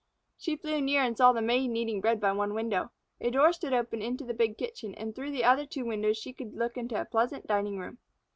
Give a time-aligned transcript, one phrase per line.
[0.35, 2.89] She flew near and saw the Maid kneading bread by one window.
[3.19, 6.55] A door stood open into the big kitchen, and through two other windows she could
[6.55, 7.99] look into a pleasant dining room.